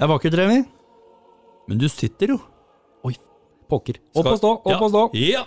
[0.00, 0.62] Det er vakkert, Remi.
[1.68, 2.36] Men du sitter jo.
[3.04, 3.10] Oi,
[3.68, 3.98] pokker.
[4.16, 5.02] Opp og stå, opp og stå.
[5.20, 5.42] Ja.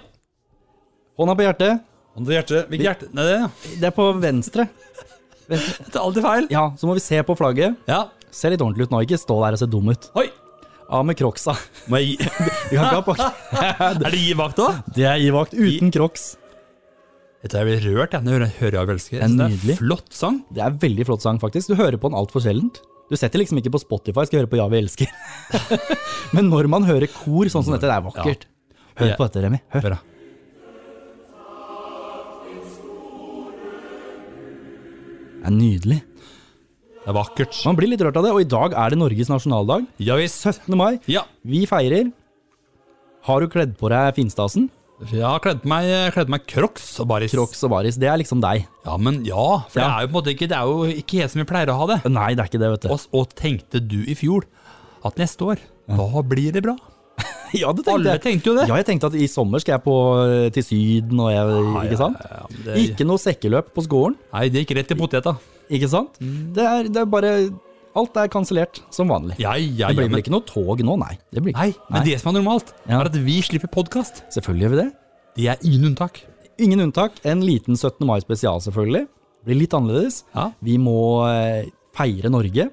[1.17, 1.81] Hånda på hjertet.
[2.13, 2.67] Hånda på hjertet.
[2.69, 3.07] Hvilket hjerte?
[3.17, 3.47] Nei, det, ja.
[3.81, 4.67] Det er på venstre.
[5.49, 5.87] venstre.
[5.89, 6.51] det er alltid feil.
[6.53, 7.81] Ja, så må vi se på flagget.
[7.89, 8.03] Ja.
[8.29, 10.07] Se litt ordentlig ut nå, ikke stå der og se dum ut.
[10.21, 10.27] Oi.
[10.93, 11.57] Av med crocsa.
[11.89, 12.21] Jeg.
[12.77, 14.85] Er det gi vakt òg?
[14.93, 16.29] Det er gi-vakt uten crocs.
[17.41, 19.17] Dette er rørt jeg, når hører Jeg elsker.
[19.17, 19.81] Det er en nydelig.
[19.81, 20.43] flott sang.
[20.53, 21.73] Det er veldig flott sang, faktisk.
[21.73, 22.83] Du hører på den altfor sjeldent.
[23.11, 25.11] Du setter liksom ikke på Spotify, skal høre på Ja, vi elsker.
[26.35, 28.47] Men når man hører kor sånn som dette, det er vakkert.
[28.99, 29.59] Hør på dette, Remi.
[29.73, 29.95] Hør.
[29.95, 30.01] Da.
[35.43, 35.99] Det er nydelig.
[37.03, 37.57] Det er vakkert.
[37.67, 39.89] Man blir litt rørt av det, og i dag er det Norges nasjonaldag.
[39.99, 40.45] Ja visst.
[40.47, 40.77] 17.
[40.79, 40.93] mai.
[41.11, 41.25] Ja.
[41.43, 42.13] Vi feirer.
[43.27, 44.69] Har du kledd på deg finstasen?
[45.11, 47.33] Jeg har kledd meg, kledd meg crocs og baris.
[47.35, 48.63] Crocs og baris, det er liksom deg.
[48.85, 49.45] Ja, men ja.
[49.71, 51.47] For det er jo på en måte ikke Det er jo ikke helt som vi
[51.49, 51.99] pleier å ha det.
[52.13, 52.89] Nei, det er ikke det, vet du.
[52.95, 54.47] Og, og tenkte du i fjor
[55.03, 56.77] at neste år, da blir det bra?
[57.53, 58.21] Ja, det tenkte Alle jeg.
[58.23, 58.63] tenkte jo det.
[58.65, 61.99] Ja, jeg tenkte at i sommer skal jeg på eh, til Syden, og jeg, ikke
[61.99, 62.23] sant?
[62.23, 65.35] Ja, ja, det, Ikke noe sekkeløp på skolen, Nei, det gikk rett i poteta.
[65.69, 66.17] ikke sant?
[66.17, 67.33] Det, er, det er bare
[67.95, 69.35] Alt er kansellert som vanlig.
[69.41, 71.13] Ja, ja, Det blir vel men, ikke noe tog nå, nei.
[71.31, 72.99] Det blir nei, men det som er normalt, Ja.
[73.01, 74.23] er at vi slipper podkast.
[74.33, 74.87] Selvfølgelig gjør vi det.
[75.37, 76.23] Det er ingen unntak.
[76.59, 77.19] Ingen unntak.
[77.25, 78.05] En liten 17.
[78.05, 79.07] mai spesial, selvfølgelig.
[79.45, 80.23] Blir litt annerledes.
[80.33, 80.51] Ja.
[80.63, 80.97] Vi må
[81.29, 82.69] eh, feire Norge,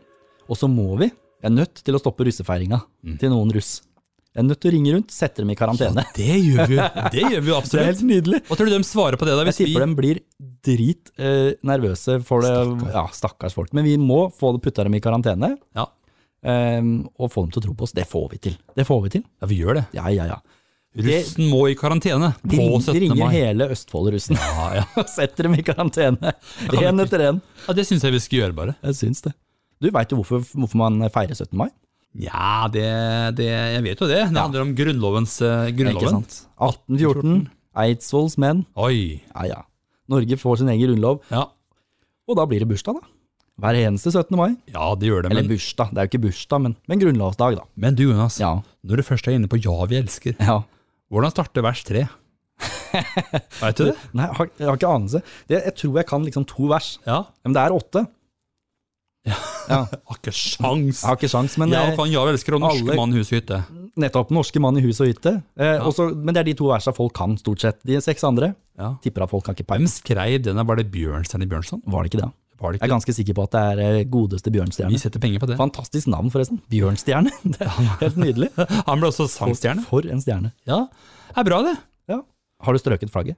[0.48, 2.82] og så må vi Jeg er nødt til å stoppe russefeiringa
[3.18, 3.80] til noen russ.
[4.30, 6.04] Jeg er nødt til å ringe rundt, sette dem i karantene.
[6.06, 6.84] Ja, Det gjør vi jo.
[7.10, 8.38] Det gjør vi jo Det er helt nydelig.
[8.46, 9.46] Hva tror du de svarer på det, da?
[9.50, 10.20] Jeg tipper vi de blir
[10.68, 12.52] drit eh, nervøse for det.
[12.94, 13.72] Ja, stakkars folk.
[13.74, 15.88] Men vi må få putta dem i karantene, ja.
[16.46, 16.78] eh,
[17.18, 17.96] og få dem til å tro på oss.
[17.98, 18.56] Det får vi til.
[18.78, 19.26] Det får vi til.
[19.42, 19.84] ja, vi gjør det.
[19.98, 20.40] Ja, ja, ja.
[21.00, 22.80] Russen må i karantene på mai.
[22.82, 24.86] de ringer hele Østfold-russen Ja, ja.
[24.98, 26.32] og setter dem i karantene.
[26.70, 27.38] Én etter én.
[27.66, 28.74] ja, Det syns jeg vi skal gjøre, bare.
[28.88, 29.34] Jeg syns det.
[29.80, 31.54] Du veit jo hvorfor, hvorfor man feirer 17.
[31.58, 31.70] mai?
[32.18, 32.82] Ja, det,
[33.38, 34.18] det Jeg vet jo det.
[34.32, 36.24] Det handler om grunnlovens uh, grunnloven.
[36.24, 36.40] sant?
[36.58, 37.48] 1814,
[37.84, 38.64] Eidsvolls menn.
[38.74, 39.20] Oi.
[39.30, 39.60] Ja, ja.
[40.10, 41.44] Norge får sin egen grunnlov, Ja.
[42.26, 43.06] og da blir det bursdag, da.
[43.60, 44.34] Hver eneste 17.
[44.40, 44.56] mai.
[44.72, 45.30] ja, det gjør det.
[45.30, 47.64] Eller Men, bursdag, det er jo ikke bursdag, men, men grunnlovsdag, da.
[47.76, 48.40] men du, Jonas.
[48.40, 48.54] Ja.
[48.82, 50.62] Når du først er inne på Ja, vi elsker, ja.
[51.12, 52.06] hvordan starter vers tre?
[53.60, 53.94] Veit du det?
[54.16, 55.20] Nei, jeg har, jeg har ikke anelse.
[55.48, 57.22] Det, jeg tror jeg kan liksom to vers, Ja.
[57.44, 58.06] men det er åtte.
[59.28, 59.36] Ja.
[59.70, 61.02] Har ikke sjans.
[61.06, 63.60] Har ikke sjans, men Jeg eh, jeg elsker å Norske alle- mann, hus og hytte.
[64.00, 65.32] nettopp norske mann i hus og hytte.
[65.58, 67.78] Eh, også, men det er de to versene folk kan, stort sett.
[67.84, 68.94] De seks andre Ja.
[69.02, 70.64] tipper at folk kan ikke Hvem skrev denne?
[70.66, 71.82] Var det Bjørnstjerne Bjørnson?
[71.86, 72.32] Var det ikke det?
[72.60, 74.90] Var det Jeg er ganske sikker på at det er godeste Bjørnstjerne.
[74.92, 75.56] Vi setter penger på det.
[75.56, 76.60] Fantastisk navn, forresten.
[76.70, 77.30] Bjørnstjerne.
[77.56, 78.50] Det er helt nydelig.
[78.86, 79.84] Han ble også sangstjerne.
[79.88, 80.52] For en stjerne.
[80.68, 80.86] Ja,
[81.30, 81.76] det er bra, det.
[82.08, 82.20] Ja.
[82.62, 83.36] Har du strøket flagget?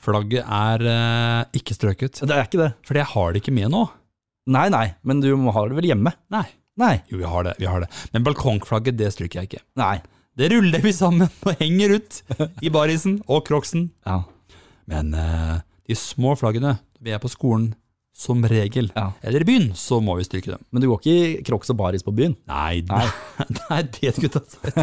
[0.00, 2.20] Flagget er eh, ikke strøket.
[2.24, 2.70] Det er ikke det.
[2.88, 3.82] Fordi jeg har det ikke med nå.
[4.46, 6.12] Nei, nei, men du har det vel hjemme?
[6.32, 6.46] Nei.
[6.80, 6.94] Nei.
[7.10, 7.54] Jo, vi har det.
[7.58, 7.88] vi har det.
[8.14, 9.62] Men balkongflagget, det stryker jeg ikke.
[9.76, 9.98] Nei.
[10.38, 12.20] Det ruller vi sammen og henger ut
[12.64, 13.90] i barisen og crocsen.
[14.06, 14.22] Ja.
[14.90, 17.74] Men eh, de små flaggene, vi er på skolen
[18.16, 19.12] som regel, Ja.
[19.22, 20.64] eller i byen, så må vi stryke dem.
[20.72, 22.34] Men du går ikke i crocs og baris på byen?
[22.50, 23.04] Nei, Nei.
[23.68, 24.80] nei det skulle jeg sagt.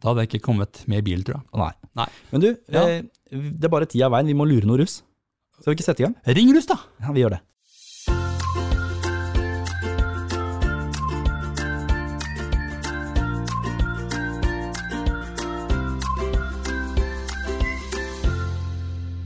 [0.00, 1.46] Da hadde jeg ikke kommet med i bil, tror jeg.
[1.60, 1.70] Nei.
[2.00, 2.08] Nei.
[2.32, 2.82] Men du, Ja.
[2.88, 4.26] eh, det er bare tida av veien.
[4.32, 5.02] Vi må lure noe russ.
[5.60, 6.16] Skal vi ikke sette i gang?
[6.40, 6.78] Ring Russ, da!
[7.04, 7.40] Ja, vi gjør det.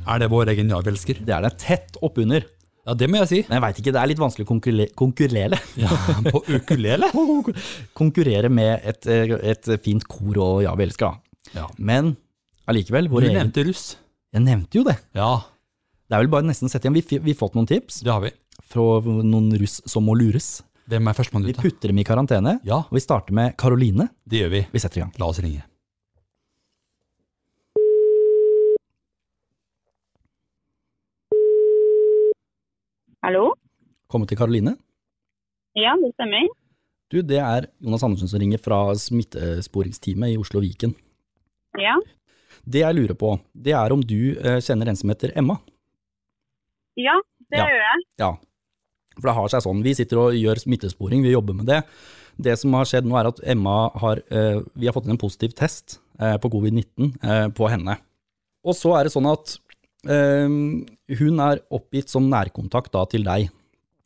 [0.06, 1.20] Er det vår egen ja-velsker?
[1.24, 2.44] Det er det tett oppunder.
[2.84, 3.38] Ja, det må jeg si.
[3.48, 5.58] Men jeg veit ikke, det er litt vanskelig å konkurrere, konkurrere.
[5.80, 5.88] Ja,
[6.28, 7.08] på ukulele.
[8.00, 11.40] konkurrere med et, eh, et fint kor og ja, vi elsker, da.
[11.62, 11.66] Ja.
[11.78, 12.14] Men
[12.68, 13.96] allikevel, Du egen nevnte russ.
[14.34, 14.98] Jeg nevnte jo det.
[15.16, 15.32] Ja,
[16.10, 17.22] Det er vel bare nesten å sette igjen.
[17.24, 18.30] Vi har fått noen tips det har vi.
[18.68, 20.62] fra noen russ som må lures.
[20.86, 21.62] Hvem er førstemann Vi ut, da?
[21.64, 24.10] putter dem i karantene, Ja, og vi starter med Karoline.
[24.28, 24.66] det gjør vi.
[24.74, 25.14] Vi setter i gang.
[25.18, 25.62] La oss ringe.
[33.24, 33.54] Hallo?
[34.12, 34.74] Komme til Karoline.
[35.78, 36.48] Ja, det stemmer.
[37.12, 40.92] Du, det er Jonas Andersen som ringer fra smittesporingsteamet i Oslo Viken.
[41.80, 41.96] Ja.
[42.64, 45.56] Det jeg lurer på, det er om du eh, kjenner en som heter Emma.
[47.00, 47.16] Ja,
[47.50, 47.66] det Ja.
[47.66, 48.04] gjør jeg.
[48.22, 48.30] Ja,
[49.18, 49.82] for det har seg sånn.
[49.84, 51.80] Vi sitter og gjør smittesporing, vi jobber med det.
[52.40, 55.20] Det som har skjedd nå er at Emma har, eh, vi har fått inn en
[55.20, 57.98] positiv test eh, på covid-19 eh, på henne.
[58.64, 59.58] Og så er det sånn at
[60.06, 63.50] eh, hun er oppgitt som nærkontakt da til deg.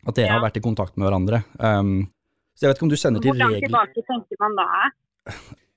[0.06, 0.39] At dere Ja.
[0.39, 1.43] har vært i kontakt med hverandre.
[1.59, 2.09] Um,
[2.56, 4.69] så jeg vet ikke om du kjenner til Hvordan langt tilbake tenker man da?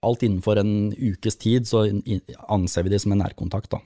[0.03, 1.83] Alt innenfor en ukes tid så
[2.49, 3.81] anser vi det som en nærkontakt da.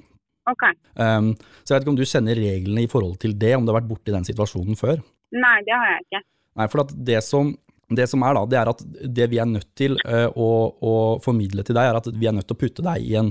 [0.48, 0.64] Ok.
[0.96, 1.34] Um,
[1.64, 3.82] så jeg vet ikke om du kjenner reglene i forhold til det, om du har
[3.82, 5.02] vært borti den situasjonen før.
[5.34, 6.22] Nei, det har jeg ikke.
[6.56, 7.56] Nei, for at det som
[7.88, 8.80] Det som er da, det er at
[9.14, 10.48] det vi er nødt til uh, å,
[10.82, 13.28] å formidle til deg, er at vi er nødt til å putte deg i en,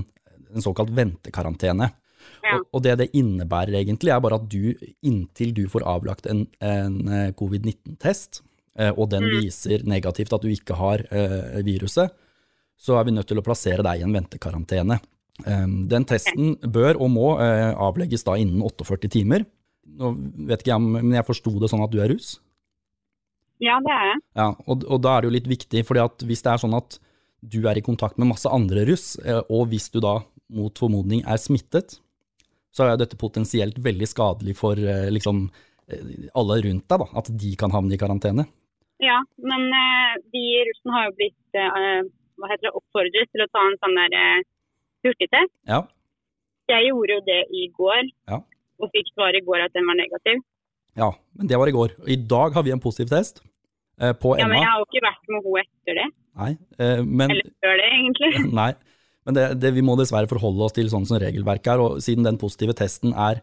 [0.55, 1.89] en såkalt ventekarantene.
[2.45, 2.59] Ja.
[2.59, 6.43] Og, og det det innebærer egentlig, er bare at du, inntil du får avlagt en,
[6.61, 8.41] en eh, covid-19-test,
[8.77, 12.13] eh, og den viser negativt at du ikke har eh, viruset,
[12.77, 14.99] så er vi nødt til å plassere deg i en ventekarantene.
[15.45, 19.43] Um, Den testen bør og må eh, avlegges da innen 48 timer.
[19.85, 20.13] Nå
[20.47, 22.37] vet ikke jeg, om- men jeg forsto det sånn at du er rus?
[23.63, 24.21] Ja, det er jeg.
[24.35, 26.75] Ja, og, og da er det jo litt viktig, fordi at hvis det er sånn
[26.77, 26.97] at
[27.45, 30.17] du er i kontakt med masse andre russ, eh, og hvis du da
[30.55, 31.97] mot formodning er smittet,
[32.75, 35.45] så er dette potensielt veldig skadelig for eh, liksom
[35.87, 38.43] eh, alle rundt deg, da, at de kan havne i karantene.
[39.03, 41.59] Ja, men eh, de i russen har jo blitt
[42.35, 44.43] hva heter det, oppfordret til å ta en sånn der
[45.07, 45.53] hurtigtest.
[45.71, 45.85] Ja,
[46.67, 48.39] Jeg gjorde jo det i går, Ja.
[48.81, 50.41] og fikk svar i går at den var negativ.
[50.97, 51.93] ja, men det var i går.
[52.07, 53.39] I dag har vi en positiv test
[54.19, 54.39] på Emma.
[54.41, 56.07] Ja, men jeg har jo ikke vært med henne etter det.
[56.35, 56.51] Nei,
[57.05, 58.31] men, Eller før det, egentlig.
[58.59, 58.71] nei,
[59.25, 62.27] men det, det, vi må dessverre forholde oss til sånn som regelverket er, og siden
[62.27, 63.39] den positive testen er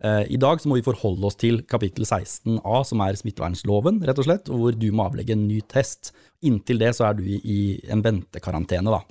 [0.00, 4.22] eh, i dag, så må vi forholde oss til kapittel 16a, som er smittevernloven, rett
[4.22, 6.14] og slett, hvor du må avlegge en ny test.
[6.46, 7.58] Inntil det så er du i,
[7.92, 9.02] en ventekarantene, da.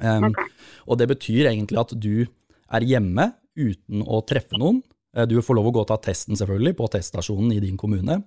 [0.00, 0.38] Um, Ok.
[0.90, 2.14] Og det betyr egentlig at du
[2.70, 4.80] er hjemme uten å treffe noen.
[5.16, 8.22] Eh, Du får lov å gå og ta testen selvfølgelig på teststasjonen i din kommune.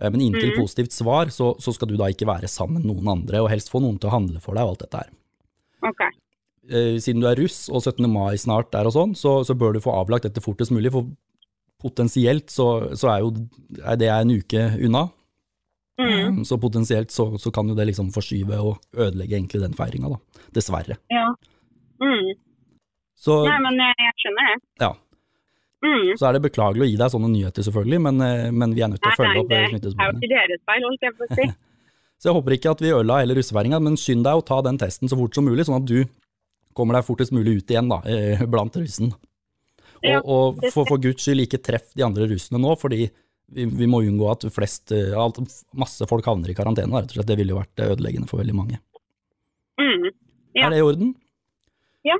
[0.00, 3.10] Eh, Men inntil positivt svar, så, så skal du da ikke være sammen med noen
[3.18, 5.10] andre, og helst få noen til å handle for deg og alt dette her.
[5.90, 6.02] Ok.
[6.70, 8.06] Eh, Siden du er russ og 17.
[8.10, 11.08] mai snart er og sånn, så, så bør du få avlagt dette fortest mulig, for
[11.80, 13.32] potensielt så, så er jo
[13.80, 15.08] er det en uke unna.
[16.00, 16.38] Mm.
[16.40, 20.14] Um, Så potensielt så, så kan jo det liksom forskyve og ødelegge egentlig den feiringa,
[20.14, 20.44] da.
[20.56, 20.96] Dessverre.
[21.12, 21.26] Ja.
[22.00, 22.30] Mm.
[23.20, 24.58] Så, Nei, men jeg, jeg skjønner det.
[24.86, 24.92] ja.
[25.80, 26.10] Mm.
[26.20, 28.90] så er det beklagelig å gi deg sånne nyheter, selvfølgelig, men, eh, men vi er
[28.92, 31.14] nødt til å følge nei, opp det eh, er jo ikke deres feil, holdt jeg
[31.16, 31.46] på å si.
[32.20, 34.76] Så jeg håper ikke at vi ødela hele russefeiringa, men skynd deg å ta den
[34.76, 36.02] testen så fort som mulig, sånn at du
[36.76, 39.12] kommer deg fortest mulig ut igjen da, eh, blant russen.
[40.00, 43.04] Og, og for, for guds skyld ikke treff de andre russene nå, fordi
[43.50, 45.40] vi, vi må unngå at flest, eh, alt,
[45.76, 46.92] masse folk havner i karantene.
[46.94, 47.28] rett og slett.
[47.28, 48.80] Det ville jo vært eh, ødeleggende for veldig mange.
[49.80, 50.10] Mm.
[50.56, 50.66] Ja.
[50.66, 51.14] Er det i orden?
[52.06, 52.16] Ja.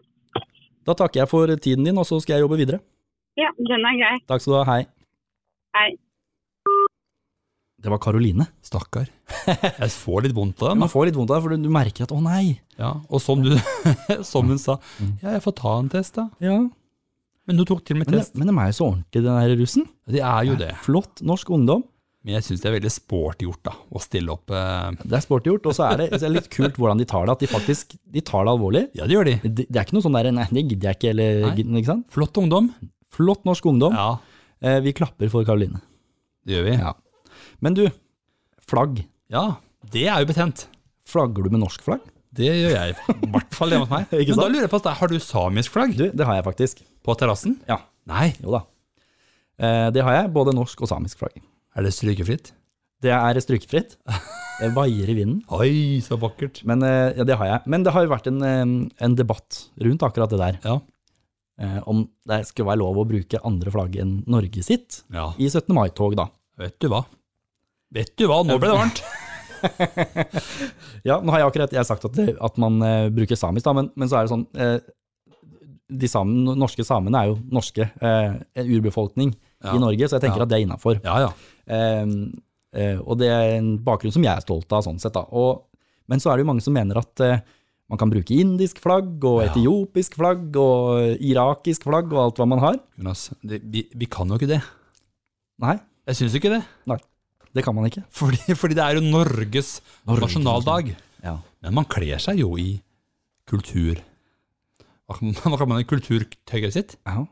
[0.87, 2.83] Da takker jeg for tiden din, og så skal jeg jobbe videre.
[3.39, 4.15] Ja, den er grei.
[4.29, 4.65] Takk skal du ha.
[4.69, 4.81] Hei.
[5.79, 5.91] Hei.
[7.81, 8.47] Det var Karoline.
[8.63, 9.07] Stakkar.
[9.47, 10.79] Jeg får litt vondt av den.
[10.83, 12.59] Man får litt vondt av det, for du, du merker at 'å nei'.
[12.79, 13.55] Ja, og som, du,
[14.33, 15.15] som hun sa, Mm.
[15.23, 16.29] ja, jeg får ta en test da.
[16.41, 16.59] Ja,
[17.49, 18.37] Men du tok til og med Men, det, test.
[18.37, 19.87] men de er jo så ordentlige, den der russen.
[20.07, 20.75] Det er jo det.
[20.85, 21.83] Flott norsk ungdom.
[22.23, 24.51] Men jeg syns det er veldig sporty gjort da, å stille opp.
[24.53, 27.25] Eh, Det er sporty gjort, og så er det, er litt kult hvordan de tar
[27.25, 27.33] det.
[27.33, 28.83] At de faktisk de tar det alvorlig.
[28.95, 29.35] ja, det gjør de.
[29.49, 31.81] Det, det er ikke noe sånn der 'nei, det gidder jeg ikke', eller Nei.
[31.81, 32.05] ikke sant?
[32.13, 32.75] Flott ungdom.
[33.11, 33.93] Flott norsk ungdom.
[33.97, 34.19] Ja,
[34.63, 35.81] Eh, vi klapper for Karoline.
[36.45, 36.77] det gjør vi.
[36.77, 36.93] Ja.
[37.65, 37.85] Men du,
[38.65, 39.03] flagg.
[39.33, 39.61] Ja,
[39.93, 40.67] det er jo betent.
[41.09, 42.03] Flagger du med norsk flagg?
[42.37, 42.95] Det gjør jeg.
[43.11, 44.11] I hvert fall hjemme hos meg.
[44.23, 46.85] Ikke Men da lurer jeg på, har du samisk flagg Du, det har jeg faktisk.
[47.07, 47.59] på terrassen?
[47.69, 48.31] Ja, Nei.
[48.39, 48.63] jo da.
[49.61, 51.41] Eh, det har jeg, både norsk og samisk flagg.
[51.75, 52.53] Er det strykefritt?
[53.03, 53.99] Det er strykefritt.
[54.61, 55.39] Det vaier i vinden.
[55.57, 56.59] Oi, så vakkert.
[56.69, 57.61] Men eh, ja, det har jeg.
[57.73, 58.73] Men det har jo vært en, eh,
[59.07, 60.59] en debatt rundt akkurat det der.
[60.67, 60.75] Ja.
[61.61, 65.31] Eh, om det skulle være lov å bruke andre flagg enn Norge sitt ja.
[65.41, 65.73] i 17.
[65.77, 66.29] mai-tog, da.
[66.61, 67.07] Vet du hva?
[67.95, 69.03] Vet du hva, nå ble det varmt.
[71.05, 73.75] Ja, nå har jeg akkurat jeg har sagt at, at man uh, bruker samisk, da,
[73.77, 74.79] men, men så er det sånn uh,
[76.01, 79.75] De samen, norske samene er jo norske, Uh, en urbefolkning Ja.
[79.77, 80.47] i Norge, så jeg tenker Ja.
[80.47, 81.01] at det er innafor.
[81.05, 81.31] Ja, ja.
[81.69, 82.07] Eh,
[82.81, 85.13] eh, og det er en bakgrunn som jeg er stolt av, sånn sett.
[85.13, 85.27] da.
[85.37, 85.67] Og,
[86.09, 87.43] men så er det jo mange som mener at eh,
[87.93, 92.63] man kan bruke indisk flagg, og etiopisk flagg, og irakisk flagg, og alt hva man
[92.65, 92.81] har.
[92.97, 94.63] Jonas, det, vi, vi kan jo ikke det.
[95.61, 95.77] Nei,
[96.09, 96.63] Jeg syns ikke det.
[97.57, 98.05] Det kan man ikke.
[98.21, 100.95] Fordi, fordi det er jo Norges Norge, nasjonaldag.
[101.25, 101.37] Ja.
[101.65, 102.79] Men man kler seg jo i
[103.51, 103.99] kultur.
[105.11, 106.97] Hva kan hva kan man i kulturtøyet sitt?
[107.09, 107.25] Ja.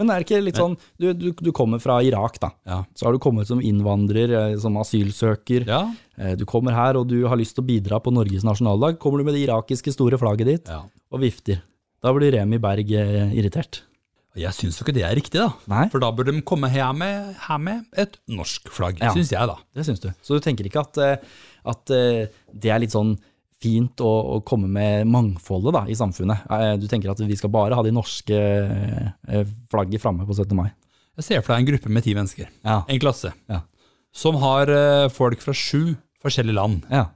[0.00, 2.78] Men er det ikke litt sånn, du, du, du kommer fra Irak da, Ja.
[2.96, 5.82] så har du kommet som innvandrer, eh, som asylsøker, Ja.
[6.16, 9.20] Eh, du kommer her og du har lyst til å bidra på Norges nasjonaldag, kommer
[9.20, 11.60] du med det irakiske store flagget ditt og vifter.
[12.00, 13.82] Da blir Remi Berg eh, irritert.
[14.38, 15.48] Jeg syns jo ikke det er riktig, da.
[15.66, 15.88] Nei.
[15.90, 19.10] For da burde de komme her med, her med et norsk flagg, Ja.
[19.12, 19.56] syns jeg, da.
[19.74, 20.08] Det syns du.
[20.22, 21.16] Så du tenker ikke at, eh,
[21.66, 23.16] at eh, det er litt sånn
[23.60, 26.46] fint å, å komme med mangfoldet da, i samfunnet.
[26.48, 28.38] Eh, Du tenker at vi skal bare ha de norske
[29.70, 30.54] flagget framme på 17.
[30.56, 30.70] mai.
[31.18, 32.84] Jeg ser for deg en gruppe med ti mennesker, Ja.
[32.88, 33.62] en klasse, Ja.
[34.12, 34.66] som har
[35.10, 36.86] folk fra sju forskjellige land.
[36.90, 37.08] ja.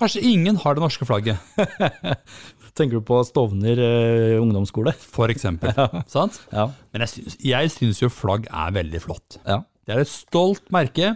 [0.00, 1.38] Kanskje ingen har det norske flagget,
[2.74, 4.92] Tenker du på Stovner eh, ungdomsskole?
[4.98, 5.70] for eksempel.
[6.10, 6.40] Sant?
[6.52, 6.68] Ja.
[6.92, 9.38] Men jeg syns, jeg syns jo flagg er veldig flott.
[9.46, 9.60] ja.
[9.84, 11.10] Det er et stolt merke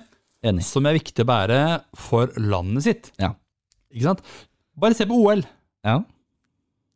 [0.44, 0.60] Enig.
[0.68, 1.58] som er viktig å bære
[1.96, 3.06] for landet sitt.
[3.16, 3.30] Ja.
[3.88, 4.20] Ikke sant?
[4.76, 5.40] Bare se på OL.
[5.88, 5.94] Ja.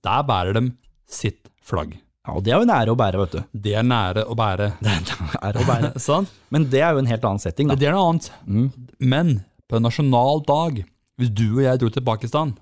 [0.05, 0.67] Der bærer de
[1.09, 1.95] sitt flagg.
[2.27, 3.41] ja, og det er jo en ære å bære, vet du.
[3.65, 4.69] Det er nære å bære.
[4.85, 5.93] Det er ære å bære.
[6.11, 6.29] sånn.
[6.53, 7.79] Men det er jo en helt annen setting, da.
[7.81, 8.29] Det er noe annet.
[8.45, 8.69] Mm.
[9.01, 9.33] Men
[9.73, 10.83] på en nasjonal dag,
[11.17, 12.53] hvis du og jeg dro til Pakistan,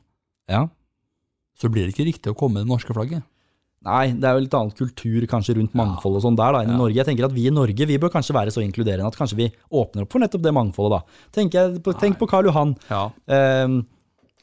[0.47, 0.69] Ja.
[1.61, 3.27] Så blir det ikke riktig å komme med det norske flagget.
[3.81, 6.75] Nei, det er jo litt annen kultur kanskje rundt mangfold og sånn der da, enn
[6.75, 6.99] i Norge.
[6.99, 9.47] Jeg tenker at vi i Norge vi bør kanskje være så inkluderende at kanskje vi
[9.73, 10.99] åpner opp for nettopp det mangfoldet.
[10.99, 11.23] da.
[11.39, 12.75] Tenk, på, tenk på Karl Johan.
[12.91, 13.07] Ja.
[13.65, 13.81] Um,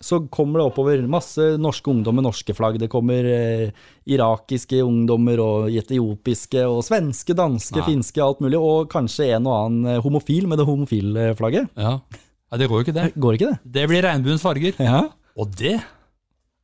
[0.01, 2.77] så kommer det oppover masse norske ungdommer, norske flagg.
[2.81, 7.87] Det kommer eh, irakiske ungdommer og etiopiske og svenske, danske, Nei.
[7.87, 8.59] finske, alt mulig.
[8.61, 11.69] Og kanskje en og annen eh, homofil med det homofile flagget.
[11.73, 11.97] Ja.
[12.13, 13.07] ja, det går jo ikke det.
[13.17, 13.59] Går ikke det?
[13.79, 14.77] Det blir regnbuens farger.
[14.77, 15.07] Ja.
[15.37, 15.79] Og det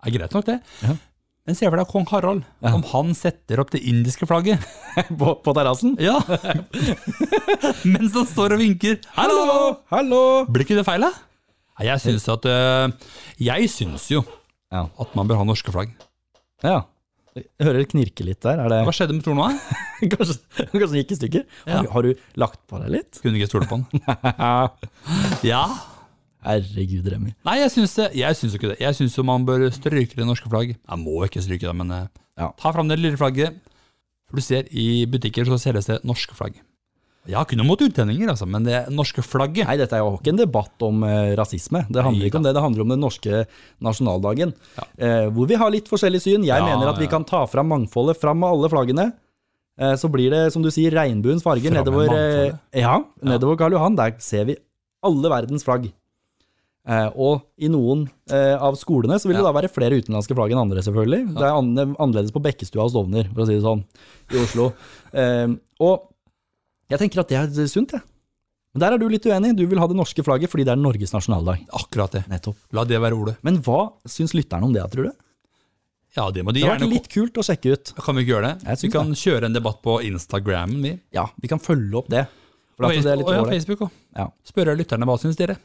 [0.05, 0.59] er greit nok, det.
[0.83, 0.95] Ja.
[1.43, 2.71] Men se for deg kong Harald, Ja.
[2.77, 4.63] om han setter opp det indiske flagget.
[5.19, 5.97] på på terrassen?
[5.99, 6.19] Ja!
[7.83, 8.99] Mens han står og vinker.
[9.17, 9.75] Hallo!
[9.91, 10.21] Hallo!
[10.47, 11.11] Blir ikke det feil, da?
[11.83, 12.91] Jeg syns at øh,
[13.41, 14.21] Jeg syns jo
[14.71, 14.85] Ja.
[14.99, 15.91] at man bør ha norske flagg.
[16.63, 16.81] ja.
[17.33, 18.59] Jeg hører det knirke litt der.
[18.61, 19.47] Er det Hva skjedde med Tornoa?
[20.13, 20.35] kanskje,
[20.69, 21.45] kanskje den gikk i stykker?
[21.65, 21.79] Ja.
[21.79, 23.17] Har, du, har du lagt på deg litt?
[23.23, 24.03] Kunne ikke stole på den.
[25.49, 25.63] Ja.
[26.43, 27.33] Herregud, Remi.
[27.47, 28.79] Nei, jeg syns, det, jeg syns ikke det.
[28.83, 30.77] Jeg syns man bør stryke det norske flagget.
[30.83, 32.05] Jeg må ikke stryke det, men øh,
[32.39, 32.51] Ja.
[32.59, 33.59] ta fram det lille flagget.
[34.29, 36.55] For du ser, i butikker så selges det norske flagg.
[37.23, 40.17] Jeg har ikke noe mot utlendinger, altså, men det norske flagget Nei, dette er jo
[40.17, 41.85] ikke en debatt om eh, rasisme.
[41.87, 43.45] Det handler Nei ikke om det, det handler om den norske
[43.79, 44.51] nasjonaldagen.
[44.97, 46.43] Eh, hvor vi har litt forskjellig syn.
[46.43, 49.05] Jeg Ja, mener at vi kan ta fram mangfoldet, fram med alle flaggene.
[49.79, 52.51] Eh, så blir det, som du sier, regnbuens farger nedover, eh,
[52.83, 53.95] ja, nedover Karl Johan.
[53.95, 54.57] Der ser vi
[55.03, 55.87] alle verdens flagg.
[56.83, 60.51] Eh, og i noen eh, av skolene så vil det da være flere utenlandske flagg
[60.51, 61.29] enn andre, selvfølgelig.
[61.37, 63.85] Det er annerledes på Bekkestua og Stovner, for å si det sånn,
[64.33, 64.71] i Oslo.
[65.15, 66.09] Eh, og
[66.91, 68.03] jeg tenker at det er sunt, jeg.
[68.73, 69.53] Men der er du litt uenig.
[69.55, 71.67] Du vil ha det norske flagget fordi det er Norges nasjonaldag.
[71.77, 72.23] Akkurat det.
[72.31, 72.57] Nettopp.
[72.73, 73.35] La det være ordet.
[73.45, 75.11] Men hva syns lytterne om det, tror du?
[76.17, 77.91] Ja, det må de Det har gjerne vært litt kult å sjekke ut.
[78.01, 78.77] Kan vi ikke gjøre det?
[78.81, 80.73] Vi kan kjøre en debatt på Instagram.
[80.81, 80.95] vi.
[81.13, 82.25] Ja, vi kan følge opp det.
[82.81, 83.45] Og det og ja.
[83.45, 84.01] Facebook også.
[84.17, 84.27] Ja.
[84.45, 85.59] Spørre lytterne hva syns dere.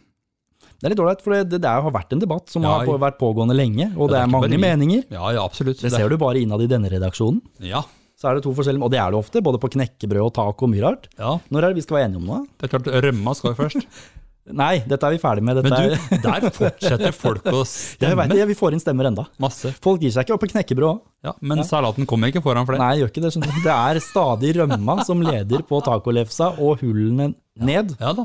[0.79, 3.01] Det er litt ålreit, for det, det, det har vært en debatt som Ja, har
[3.03, 5.01] vært pågående lenge, og Ja, det det er er mange meninger.
[5.11, 5.81] Ja, ja, absolutt.
[5.83, 7.41] Det ser du bare innad i denne redaksjonen.
[7.67, 7.83] Ja,
[8.19, 10.67] Så er det to forskjellige, og det er det ofte, både på knekkebrød og taco
[10.67, 11.09] og mye rart.
[11.19, 11.37] ja.
[11.51, 12.41] Når er det vi skal være enige om noe?
[12.59, 13.87] Det er klart, rømma skal jo først.
[14.59, 15.59] Nei, dette er vi ferdig med.
[15.61, 18.09] Dette Men du, er, der fortsetter folk å stemme.
[18.15, 19.27] jeg vet, jeg, vi får inn stemmer enda.
[19.39, 19.75] Masse.
[19.85, 21.01] Folk gir seg ikke opp på knekkebrød òg.
[21.29, 22.81] Ja, men salaten kommer ikke foran for det.
[22.81, 23.35] Nei, gjør ikke det.
[23.35, 23.59] skjønner.
[23.67, 27.93] Det er stadig rømma som leder på tacolefsa og hullene ned.
[28.01, 28.25] Ja da.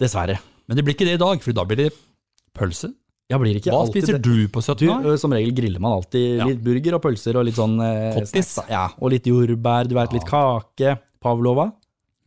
[0.00, 0.38] Dessverre.
[0.68, 1.90] Men det blir ikke det i dag, for da blir det
[2.56, 2.92] pølse.
[3.30, 4.22] Ja, blir ikke Hva spiser det.
[4.22, 5.02] du på 17.
[5.02, 6.46] Du, som regel griller man alltid Ja.
[6.46, 8.20] litt burger og pølser og litt sånn eh.
[8.70, 10.98] Ja, og litt jordbær, du vet, litt kake.
[11.22, 11.72] Pavlova.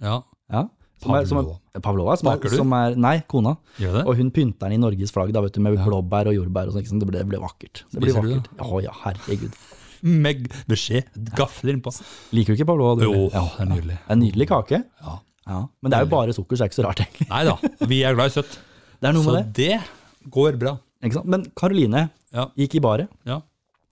[0.01, 0.67] Ja, Ja.
[1.00, 2.50] Som er, som er, Pavlova, som er, du?
[2.51, 3.53] som er Nei, kona.
[3.79, 4.01] gjør det?
[4.05, 6.74] Og hun pynter den i Norges flagg da, vet du, med blåbær og jordbær og
[6.75, 6.89] sant?
[7.00, 7.86] Det ble, det ble vakkert.
[7.93, 8.50] Det blir vakkert.
[8.60, 9.55] Å ja, herregud.
[10.03, 11.08] Med beskjed,
[11.39, 11.93] gafler innpå.
[12.36, 13.00] Liker du ikke pavlova?
[13.00, 13.05] du?
[13.08, 13.46] Jo, ja.
[13.55, 13.96] det er nydelig.
[13.96, 14.84] Det er en nydelig kake.
[15.00, 15.15] Ja.
[15.50, 15.60] Ja.
[15.82, 17.27] Men det er jo bare sukker, så det er ikke så rart, egentlig.
[17.32, 18.58] Nei da, vi er glad i søtt.
[19.00, 19.68] Det er noe Så med det.
[19.79, 20.74] det går bra.
[21.01, 21.29] Ikke sant?
[21.32, 22.01] Men Karoline
[22.36, 22.44] Ja.
[22.60, 23.08] gikk i baret.
[23.25, 23.38] ja.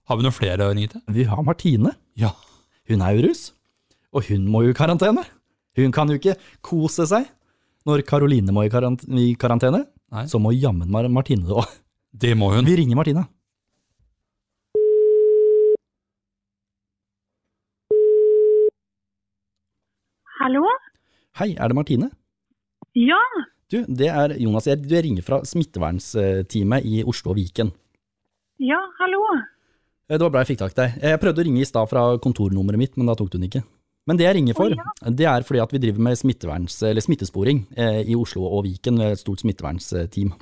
[0.08, 1.00] Har vi noen flere å ringe til?
[1.12, 1.90] Vi har Martine.
[2.16, 2.30] Ja.
[2.88, 3.42] Hun er jo russ,
[4.12, 5.24] og hun må jo i karantene.
[5.76, 7.26] Hun kan jo ikke kose seg.
[7.88, 10.24] Når Karoline må i, karant i karantene, Nei.
[10.28, 11.68] så må jammen Martine det òg.
[12.12, 12.64] Det må hun.
[12.68, 13.24] Vi ringer Martine.
[20.40, 20.64] Hallo?
[21.38, 22.10] Hei, er det Martine?
[22.98, 23.20] Ja,
[23.70, 24.64] Du, det er Jonas.
[24.66, 27.70] Jeg, du, jeg ringer fra smittevernsteamet i Oslo og Viken.
[28.58, 29.20] ja, hallo.
[30.08, 30.94] Eh, Det var bra jeg fikk tak i deg.
[31.04, 33.62] Jeg prøvde å ringe i stad fra kontornummeret mitt, men da tok du den ikke.
[34.08, 34.72] Men det jeg ringer for,
[35.04, 39.20] det er fordi at vi driver med eller smittesporing eh, i Oslo og Viken, et
[39.20, 40.32] stort smittevernsteam.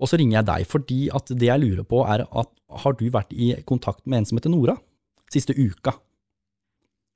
[0.00, 2.48] Og så ringer jeg deg fordi at det jeg lurer på er at
[2.80, 4.78] har du vært i kontakt med en som heter Nora?
[5.30, 5.92] Siste uka?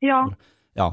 [0.04, 0.26] Ja,
[0.76, 0.92] Ja.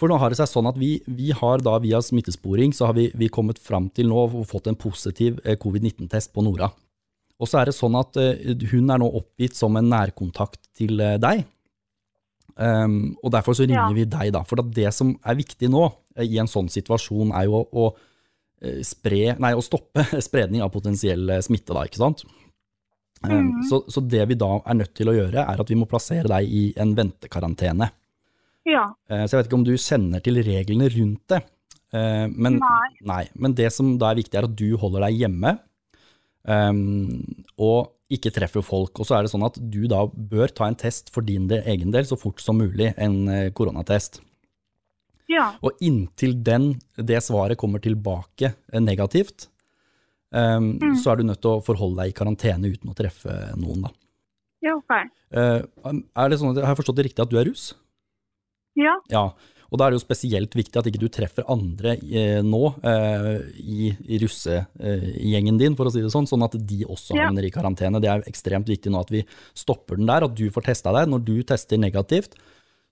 [0.00, 2.96] For nå har det seg sånn at vi, vi har da via smittesporing så har
[2.96, 6.72] vi, vi kommet fram til nå og fått en positiv eh, covid-19-test på Nora.
[7.38, 10.98] Og så er det sånn at eh, hun er nå oppgitt som en nærkontakt til
[10.98, 11.44] eh, deg.
[12.54, 13.94] Um, og derfor så ringer Ja.
[13.94, 14.44] vi deg da.
[14.46, 15.88] For det som er viktig nå
[16.22, 17.88] i en sånn situasjon er jo å, å,
[18.86, 22.22] spre, nei, å stoppe spredning av potensiell smitte da, ikke sant?
[23.24, 25.86] Um, så, så det vi da er nødt til å gjøre er at vi må
[25.90, 27.90] plassere deg i en ventekarantene.
[28.68, 28.84] Ja.
[29.08, 31.40] Eh, Så jeg vet ikke om du kjenner til reglene rundt det.
[31.94, 32.60] Eh, Men,
[33.04, 33.24] Nei.
[33.34, 35.58] men det som da er viktig, er at du holder deg hjemme
[36.48, 37.22] ehm,
[37.56, 38.98] og ikke treffer folk.
[39.00, 41.64] Og så er det sånn at du da bør ta en test for din del,
[41.70, 44.20] egen del så fort som mulig, en eh, koronatest.
[45.30, 45.54] Ja.
[45.64, 49.48] Og inntil den, det svaret kommer tilbake negativt, negativt,
[50.34, 50.96] mm.
[51.00, 53.92] så er du nødt til å forholde deg i karantene uten å treffe noen, da.
[54.64, 54.92] Ja, ok.
[55.34, 55.60] Uh,
[56.16, 57.72] er det sånn at, har jeg forstått det riktig at du er russ?
[58.78, 58.94] Ja.
[59.12, 59.24] Ja,
[59.74, 63.30] og da er det jo spesielt viktig at ikke du treffer andre eh, nå eh,
[63.58, 67.28] i, i russegjengen din, for å si det sånn, sånn at de også Ja.
[67.28, 68.00] havner i karantene.
[68.02, 71.10] Det er ekstremt viktig nå at vi stopper den der, at du får testa deg.
[71.10, 72.38] Når du tester negativt,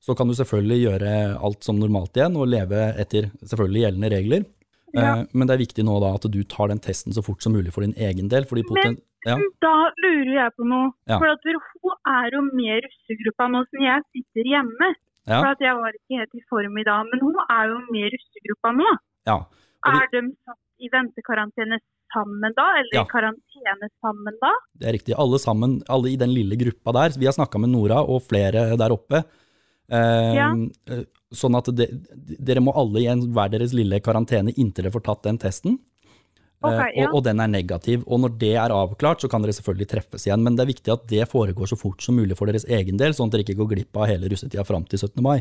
[0.03, 4.45] så kan du selvfølgelig gjøre alt som normalt igjen, og leve etter selvfølgelig gjeldende regler.
[4.93, 5.23] Ja.
[5.23, 7.55] Eh, men det er viktig nå da at du tar den testen så fort som
[7.55, 8.45] mulig for din egen del.
[8.45, 10.91] poten ja, Da lurer jeg på noe.
[11.07, 11.19] Ja.
[11.23, 14.95] For at hun er jo med i russegruppa nå som jeg sitter hjemme.
[15.27, 17.07] Ja, For jeg var ikke helt i form i dag.
[17.13, 18.91] Men hun er jo med i russegruppa nå.
[19.27, 19.39] ja.
[19.85, 21.79] Vi- Er de satt i ventekarantene
[22.13, 22.67] sammen da?
[22.79, 23.03] Eller Ja.
[23.03, 24.51] i karantene sammen da?
[24.79, 25.15] Det er riktig.
[25.19, 27.19] Alle sammen, alle i den lille gruppa der.
[27.19, 29.25] Vi har snakka med Nora og flere der oppe.
[29.91, 30.53] Eh, Ja.
[31.33, 31.87] Sånn at de,
[32.39, 35.79] dere må alle i en hver deres lille karantene inntil dere får tatt den testen.
[36.63, 37.07] Eh, Ok, ja.
[37.09, 38.05] og, og den er negativ.
[38.07, 40.45] Og når det er avklart, så kan dere selvfølgelig treffes igjen.
[40.47, 43.17] Men det er viktig at det foregår så fort som mulig for deres egen del,
[43.17, 45.19] sånn at dere ikke går glipp av hele russetida fram til 17.
[45.25, 45.41] mai.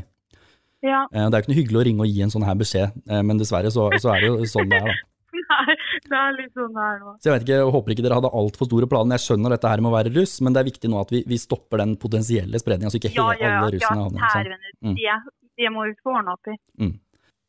[0.81, 1.03] Ja.
[1.13, 2.95] Eh, det er jo ikke noe hyggelig å ringe og gi en sånn her beskjed,
[3.05, 4.95] eh, men dessverre så, så er det jo sånn det er, da.
[5.51, 5.75] Nei,
[6.09, 7.11] det er litt sånn det er nå.
[7.21, 9.19] Så jeg vet ikke, jeg håper ikke dere hadde altfor store planer.
[9.19, 11.21] Jeg skjønner dette her med å være russ, men det er viktig nå at vi,
[11.27, 14.67] vi stopper den potensielle spredninga, så ikke Ja, hele alle russene ja havner sånn.
[14.89, 14.97] Mm.
[14.97, 16.57] Det, det må vi få ordna opp i.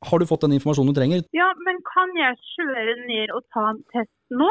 [0.09, 1.25] Har du fått den informasjonen du trenger?
[1.37, 4.51] Ja, men kan jeg kjøre ned og ta en test nå?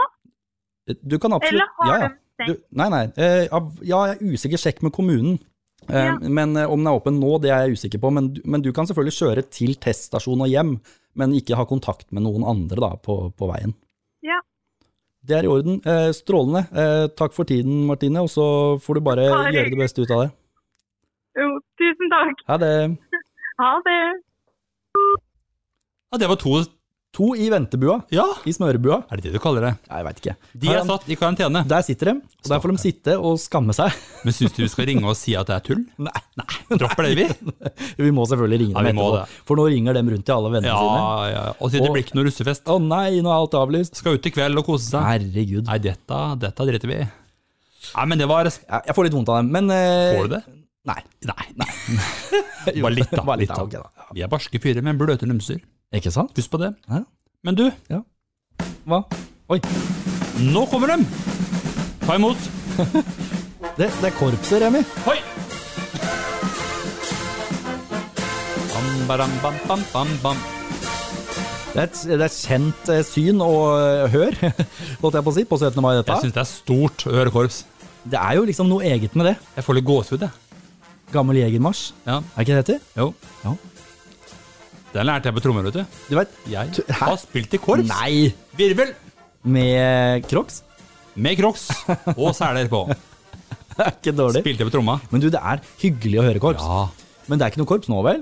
[1.05, 2.09] Du kan absolutt Eller har ja, ja.
[2.09, 2.61] de stengt?
[2.61, 3.01] Du, nei, nei.
[3.15, 3.59] Eh, ja,
[3.91, 4.61] jeg er usikker.
[4.61, 5.39] Sjekk med kommunen.
[5.89, 6.15] Eh, Ja.
[6.21, 8.11] Men eh, om den er åpen nå, det er jeg usikker på.
[8.13, 10.75] Men, men du kan selvfølgelig kjøre til teststasjon og hjem,
[11.19, 13.73] men ikke ha kontakt med noen andre da, på, på veien.
[14.25, 14.39] Ja.
[15.21, 15.79] Det er i orden.
[15.85, 16.63] Eh, strålende.
[16.73, 18.45] Eh, takk for tiden, Martine, og så
[18.81, 20.31] får du bare Bare gjøre det beste ut av det.
[21.41, 21.47] Jo,
[21.79, 22.45] tusen takk.
[22.49, 22.75] Ha det.
[23.61, 23.99] Ha det.
[26.11, 26.61] Ja, det var to
[27.11, 29.01] To i ventebua, Ja, i smørebua.
[29.11, 29.71] er det det du kaller det?
[29.89, 30.33] Jeg vet ikke.
[30.63, 31.65] De er satt i karantene.
[31.67, 33.91] Der sitter de, og der får de sitte og skamme seg.
[34.23, 35.81] Men syns du vi skal ringe og si at det er tull?
[35.99, 37.25] Nei, nei Dropper det, vi?
[38.05, 39.43] vi må selvfølgelig ringe Ja, dem vi må etterpå, det.
[39.49, 41.33] for nå ringer de rundt til alle vennene Ja, sine.
[41.33, 41.43] ja.
[41.59, 42.63] Og sier det blir ikke noe russefest.
[42.71, 43.99] Å nei, nå er alt avlyst.
[43.99, 45.03] Skal ut i kveld og kose seg.
[45.11, 45.67] Herregud.
[45.67, 47.09] Nei, dette, dette driter vi i.
[47.91, 48.55] Nei, men det var Jeg,
[48.87, 50.41] jeg får litt vondt av dem, men eh, Får du det?
[50.87, 51.01] Nei.
[51.27, 51.49] Nei.
[51.59, 51.69] nei.
[52.87, 53.27] Bare litt, da.
[53.27, 53.67] Bare litt, da.
[53.67, 54.07] Okay, da.
[54.15, 55.59] Vi er barske fyrer med bløte numser.
[55.91, 56.31] Ikke sant?
[56.37, 56.71] Husk på det.
[56.89, 57.01] Ja.
[57.43, 57.65] Men du,
[58.87, 59.01] Hva?
[59.51, 59.57] Oi,
[60.53, 61.05] nå kommer de!
[62.05, 62.37] Ta imot.
[63.77, 64.81] det, det er korpset, Remi.
[65.11, 65.17] Oi!
[69.09, 70.39] Bam, bam, bam, bam, bam.
[71.71, 74.35] Det er et, det er et kjent eh, syn og eh, hør,
[75.01, 75.77] holdt jeg på å si, på 17.
[75.83, 76.17] mai Jeg dette.
[76.23, 77.61] syns det er stort å høre korps.
[78.03, 79.35] Det er jo liksom noe eget med det.
[79.57, 80.87] Jeg får litt gåsehud, jeg.
[81.11, 82.21] Gammel jegermarsj, Ja.
[82.23, 82.81] er ikke det det heter?
[82.95, 83.07] Jo.
[83.43, 83.53] Ja.
[84.91, 85.99] Den lærte jeg på trommer, vet du.
[86.09, 86.97] Du vet, Jeg hæ?
[87.05, 87.87] har spilt i korps.
[87.87, 88.91] Nei, Virvel
[89.43, 90.61] med crocs?
[91.15, 91.69] med crocs
[92.17, 92.85] og seler på.
[93.71, 94.41] Det er ikke dårlig.
[94.43, 94.97] Spilte på tromma.
[95.09, 96.61] Men du, det er hyggelig å høre korps.
[96.67, 97.21] Ja.
[97.31, 98.19] Men det er ikke noe korps nå, vel?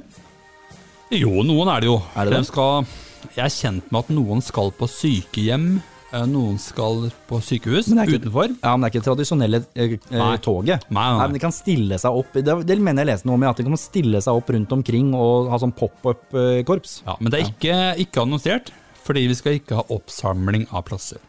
[1.17, 1.95] Jo, noen er det jo.
[2.15, 2.85] Er det De skal,
[3.33, 8.07] jeg er kjent med at noen skal på sykehjem, eh, noen skal på sykehus Men
[8.07, 8.55] ikke- utenfor.
[8.63, 10.37] Ja, men det er ikke det tradisjonelle eh, eh, Nei.
[10.41, 10.85] toget.
[10.89, 11.27] Nei, nei.
[11.27, 13.63] men de kan stille seg opp Det, det mener jeg leste noe om, at de
[13.67, 17.03] kan stille seg opp rundt omkring og ha sånn pop-up-korps.
[17.05, 18.71] Ja, men det er ikke, ikke annonsert,
[19.05, 21.21] fordi vi skal ikke ha oppsamling av plasser.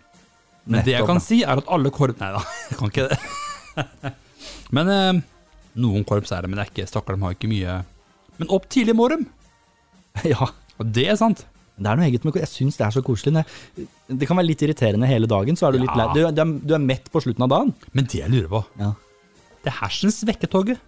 [0.65, 2.41] Men det jeg kan si, er at alle korps Nei da,
[2.71, 4.15] jeg kan ikke det.
[4.77, 5.21] men eh,
[5.81, 7.79] noen korps er det, men det er ikke Stakkar, de har ikke mye
[8.41, 9.27] Men opp tidlig i morgen!
[10.27, 10.49] Ja,
[10.81, 11.45] Og det er sant.
[11.81, 13.43] Det er noe eget med Jeg syns det er så koselig.
[13.75, 16.07] Det, kan være litt irriterende hele dagen, så er du litt Ja.
[16.13, 16.25] lei.
[16.33, 17.75] Du, du, er, mett på slutten av dagen.
[17.97, 18.93] Men det jeg lurer på Ja.
[19.65, 20.81] Det hersens vekketoget.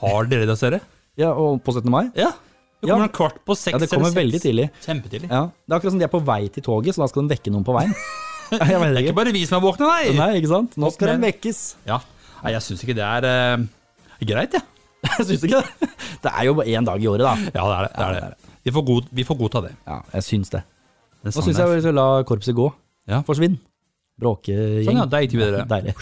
[0.00, 0.80] Har dere det, dere?
[1.18, 1.90] ja, Og på 17.
[1.90, 2.10] mai?
[2.14, 2.32] Ja.
[2.80, 2.94] Det Ja.
[2.94, 3.72] kommer en kvart på seks.
[3.74, 4.70] Ja, det kommer veldig tidlig.
[4.80, 5.28] Kjempetidlig.
[5.30, 7.34] Ja, Det er akkurat som de er på vei til toget, så da skal de
[7.34, 7.94] vekke noen på veien.
[8.50, 9.14] Det er ikke.
[9.14, 10.10] bare vi som er våkne, nei!
[10.16, 10.72] Nei, ikke sant?
[10.76, 11.76] Nå skal de vekkes.
[11.86, 12.00] Ja.
[12.42, 13.26] Nei, jeg syns ikke det er
[13.60, 13.66] uh,
[14.26, 14.62] greit, jeg.
[15.06, 15.90] Jeg syns ikke det.
[16.24, 17.36] Det er jo bare én dag i året, da.
[17.54, 17.92] Ja, det er det.
[17.94, 18.49] det, er det.
[18.64, 19.72] Vi, får god, vi får godta det.
[19.86, 20.62] Ja, jeg syns det.
[21.24, 22.66] det Nå syns jeg vi skal la korpset gå.
[23.10, 23.22] Ja.
[23.26, 23.56] Forsvinn.
[24.20, 24.84] Bråkegjeng.
[24.84, 25.06] Sånn, ja.
[25.08, 25.38] Deilig.
[25.40, 25.62] videre.
[25.72, 25.94] Deilig.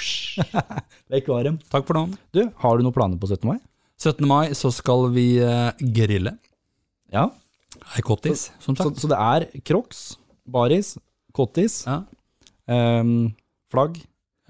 [1.14, 1.58] Vekk var dem.
[1.70, 2.04] Takk for nå.
[2.34, 3.46] Du, har du noen planer på 17.
[3.46, 3.58] mai?
[4.02, 4.24] 17.
[4.30, 6.34] mai så skal vi uh, grille.
[7.14, 7.28] Ja.
[7.94, 9.00] Ei kottis, som Så, sagt.
[9.04, 10.16] så det er crocs,
[10.48, 10.96] baris,
[11.36, 12.00] kottis, Ja.
[12.66, 13.30] um,
[13.72, 14.00] flagg,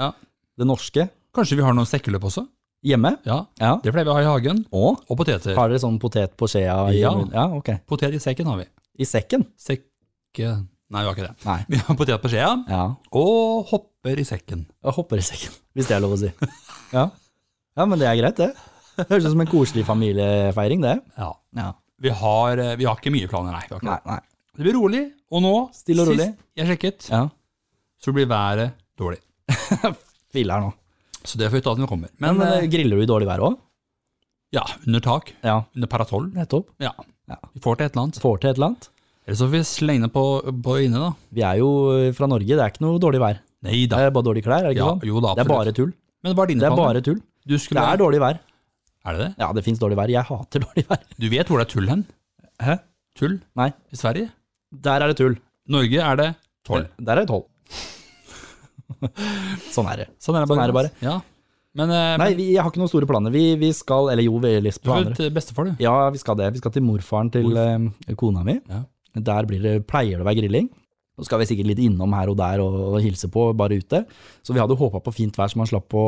[0.00, 0.12] Ja.
[0.58, 2.46] det norske, Kanskje vi har noen sekkeløp også?
[2.84, 3.16] Hjemme.
[3.26, 3.38] Ja.
[3.60, 3.72] Ja.
[3.82, 4.64] Det pleier vi å ha i hagen.
[4.72, 5.54] Og Og poteter.
[5.56, 6.76] har dere sånn potet på skjea?
[6.94, 7.12] Ja.
[7.32, 7.46] ja.
[7.56, 7.78] okay.
[7.88, 8.66] Potet i sekken har vi.
[8.98, 9.46] I sekken?
[9.58, 11.34] Sekke Nei, vi har ikke det.
[11.44, 11.58] Nei.
[11.68, 12.84] Vi har potet på skjea Ja.
[13.12, 14.62] og hopper i sekken.
[14.84, 16.30] Og hopper i sekken, hvis det er lov å si.
[16.94, 17.02] Ja.
[17.76, 18.54] ja, men det er greit, det.
[19.10, 20.94] Høres ut som en koselig familiefeiring, det.
[21.20, 21.28] Ja.
[21.58, 21.66] Ja.
[22.00, 23.80] Vi har, eh, vi har ikke mye planer, nei.
[23.84, 24.18] Nei, nei.
[24.56, 25.02] det blir rolig.
[25.28, 26.30] Og nå, Stille og rolig.
[26.30, 27.20] sist jeg sjekket, Ja.
[28.00, 29.20] så blir været dårlig.
[30.32, 30.72] Filler nå.
[31.24, 32.10] Så det får vi ta når vi kommer.
[32.18, 33.56] Men, Men, eh, eh, griller du i dårlig vær òg?
[34.52, 35.34] ja, under tak.
[35.44, 36.30] Ja, Under parasoll.
[36.32, 36.68] nettopp.
[36.80, 36.92] Ja.
[37.28, 37.36] Ja.
[37.52, 38.20] Vi får til et eller annet.
[38.22, 38.88] Får til et eller annet.
[39.26, 40.22] Eller så får vi slenge det på,
[40.64, 41.10] på inne, da.
[41.36, 43.40] Vi er jo eh, fra Norge, det er ikke noe dårlig vær.
[43.66, 45.02] Nei Det er bare dårlige klær, er det ikke Ja, sånn?
[45.04, 45.58] jo da, Det er absolutt.
[45.66, 45.92] bare tull.
[46.24, 46.94] Men hva er dine Det er planer?
[46.94, 47.20] bare tull.
[47.48, 48.38] Du Det er dårlig vær.
[49.04, 49.34] Er det det?
[49.38, 50.08] Ja, det fins dårlig vær.
[50.08, 51.02] Jeg hater dårlig vær.
[51.18, 52.06] Du vet hvor det er tull hen?
[52.62, 52.78] Hæ?
[53.18, 53.40] Tull?
[53.56, 54.30] Nei, I Sverige?
[54.72, 55.36] der er det tull.
[55.68, 56.88] Norge er det tolv.
[57.00, 57.44] Der er det tolv.
[59.74, 60.08] sånn er det.
[60.22, 60.92] Sånn er det Sånn er det bare.
[61.04, 61.18] Ja.
[61.78, 63.30] Men, eh, Nei, vi, jeg har ikke noen store planer.
[63.34, 65.12] Vi, vi skal, eller jo, vi har planer.
[65.12, 65.34] du er andre.
[65.36, 65.82] bestefar, du.
[65.84, 66.48] Ja, vi skal det.
[66.56, 68.58] Vi skal til morfaren til eh, kona mi.
[68.68, 68.82] Ja.
[69.28, 70.68] Der blir det, pleier det å være grilling.
[71.18, 74.04] Så skal vi sikkert litt innom her og der og, og hilse på, bare ute.
[74.46, 76.04] Så vi hadde håpa på fint vær, så man slapp å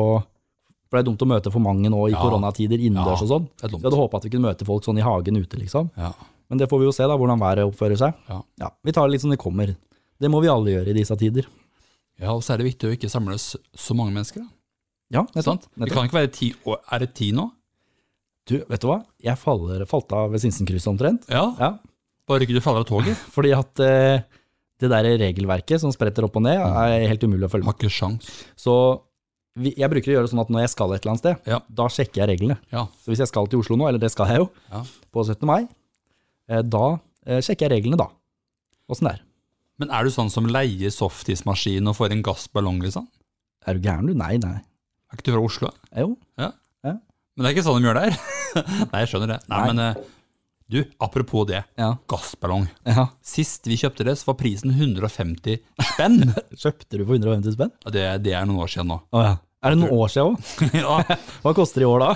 [0.91, 2.19] For det er dumt å møte for mange nå i Ja.
[2.19, 3.45] koronatider innendørs Ja, og sånn.
[3.79, 5.89] vi hadde håpa at vi kunne møte folk sånn i hagen ute, liksom.
[5.95, 6.11] Ja.
[6.49, 8.13] Men det får vi jo se, da, hvordan været oppfører seg.
[8.27, 8.69] Ja.
[8.83, 9.71] Vi tar det litt som det kommer.
[10.19, 11.47] Det må vi alle gjøre i disse tider.
[12.21, 14.43] Ja, og så er det viktig å ikke samles så mange mennesker.
[14.45, 14.49] Da.
[15.17, 15.43] Ja, nettopp.
[15.47, 15.65] Sant?
[15.75, 16.79] Det kan ikke være ti år.
[16.93, 17.49] Er det ti nå?
[18.49, 18.99] Du, vet du hva?
[19.21, 21.27] Jeg faller, falt av ved Sinsenkrysset omtrent.
[21.31, 21.49] Ja.
[21.59, 21.71] Ja,
[22.29, 23.17] Bare ikke du faller av toget.
[23.35, 24.21] fordi at eh,
[24.81, 27.73] det der regelverket som spretter opp og ned, er helt umulig å følge med.
[27.73, 28.29] Har ikke sjans.
[28.57, 28.73] Så
[29.59, 31.51] vi, jeg bruker å gjøre det sånn at når jeg skal et eller annet sted,
[31.51, 31.59] Ja.
[31.81, 32.57] da sjekker jeg reglene.
[32.71, 32.85] Ja.
[33.03, 34.83] Så hvis jeg skal til Oslo nå, eller det skal jeg jo, Ja.
[35.11, 35.43] på 17.
[35.49, 35.59] mai,
[36.47, 36.85] eh, da
[37.27, 38.07] eh, sjekker jeg reglene da.
[38.89, 39.21] Åssen det er.
[39.81, 43.07] Men er du sånn som leier softismaskin og får en gassballong, liksom?
[43.65, 44.13] Er du gæren du?
[44.17, 44.59] Nei, nei.
[45.09, 45.71] Er ikke du fra Oslo?
[45.97, 46.13] Jo.
[47.41, 48.15] Men det er ikke sånn de gjør der.
[48.91, 49.37] Nei, jeg skjønner det.
[49.49, 49.67] Nei, Nei.
[49.71, 49.99] men eh,
[50.71, 51.61] du, apropos det.
[51.79, 51.93] Ja.
[52.11, 52.65] Gassballong.
[52.85, 53.05] ja.
[53.25, 55.61] Sist vi kjøpte det, så var prisen 150
[55.93, 56.19] spenn.
[56.61, 57.71] Kjøpte du for 150 spenn?
[57.87, 58.99] Det, det er noen år siden nå.
[59.15, 59.31] Å ja.
[59.61, 60.75] Er det noen år siden òg?
[60.83, 62.11] ja, Hva koster det i år da?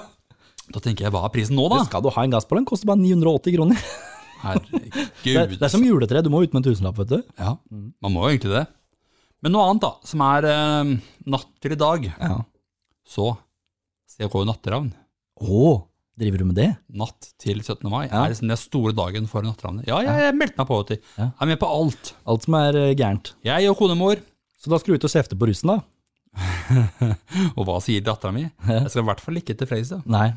[0.75, 1.83] da tenker jeg, hva er prisen nå, da?
[1.87, 3.87] Skal du ha en gassballong, koster bare 980 kroner.
[4.35, 4.81] Det,
[5.23, 5.55] Herregud.
[5.59, 7.21] det er som juletre, du må ut med en tusenlapp, vet du.
[7.39, 7.55] Ja,
[8.03, 8.65] man må jo egentlig det.
[9.45, 10.93] Men noe annet, da, som er eh,
[11.33, 12.37] natt til i dag, Ja.
[13.07, 13.31] så
[14.15, 14.91] CK natteravn.
[15.41, 15.73] Å,
[16.17, 16.69] driver du med det?
[16.95, 17.89] Natt til 17.
[17.91, 18.23] mai Ja.
[18.25, 19.87] er liksom den store dagen for natteravnet.
[19.89, 20.79] Ja, jeg, jeg meldte meg på.
[20.93, 21.27] Ja.
[21.27, 22.13] Jeg er med på alt.
[22.25, 23.33] Alt som er eh, gærent.
[23.45, 24.21] Jeg og konemor.
[24.61, 25.81] Så da skal du ut og kjefte på russen, da?
[27.55, 28.45] Og hva sier dattera mi?
[28.67, 30.29] Jeg skal i hvert fall ikke til Fredrikstad Nei.